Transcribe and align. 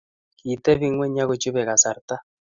kitebi 0.39 0.87
ng'weny 0.93 1.19
ak 1.23 1.27
kochupei 1.29 1.67
kasarta 1.69 2.15